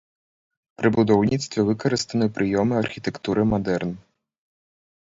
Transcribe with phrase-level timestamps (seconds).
[0.81, 3.97] Пры будаўніцтве выкарыстаны прыёмы архітэктуры мадэрн.